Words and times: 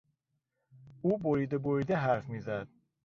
او 1.01 1.17
بریده 1.17 1.57
بریده 1.57 1.95
حرف 1.95 2.29
میزد. 2.29 2.67